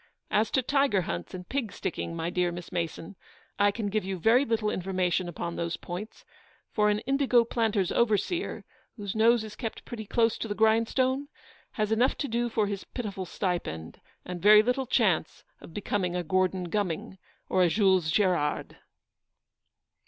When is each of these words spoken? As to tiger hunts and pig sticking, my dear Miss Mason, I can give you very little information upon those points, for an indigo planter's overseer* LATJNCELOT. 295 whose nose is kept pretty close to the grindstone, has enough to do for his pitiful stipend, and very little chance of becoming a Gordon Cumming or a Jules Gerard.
As 0.31 0.49
to 0.49 0.63
tiger 0.63 1.01
hunts 1.01 1.35
and 1.35 1.47
pig 1.47 1.71
sticking, 1.71 2.15
my 2.15 2.31
dear 2.31 2.51
Miss 2.51 2.71
Mason, 2.71 3.15
I 3.59 3.69
can 3.69 3.85
give 3.85 4.03
you 4.03 4.17
very 4.17 4.45
little 4.45 4.71
information 4.71 5.29
upon 5.29 5.55
those 5.55 5.77
points, 5.77 6.25
for 6.71 6.89
an 6.89 7.01
indigo 7.01 7.43
planter's 7.45 7.91
overseer* 7.91 8.65
LATJNCELOT. 8.65 8.95
295 8.95 8.95
whose 8.97 9.15
nose 9.15 9.43
is 9.43 9.55
kept 9.55 9.85
pretty 9.85 10.07
close 10.07 10.39
to 10.39 10.47
the 10.47 10.55
grindstone, 10.55 11.27
has 11.73 11.91
enough 11.91 12.15
to 12.17 12.27
do 12.27 12.49
for 12.49 12.65
his 12.65 12.83
pitiful 12.83 13.27
stipend, 13.27 14.01
and 14.25 14.41
very 14.41 14.63
little 14.63 14.87
chance 14.87 15.43
of 15.59 15.71
becoming 15.71 16.15
a 16.15 16.23
Gordon 16.23 16.71
Cumming 16.71 17.19
or 17.47 17.61
a 17.61 17.69
Jules 17.69 18.09
Gerard. 18.09 18.77